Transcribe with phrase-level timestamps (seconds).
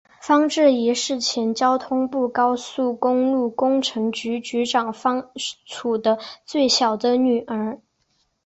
[0.19, 7.79] 方智怡是前交通部高速公路工程局局长方恩绪的最小的女儿。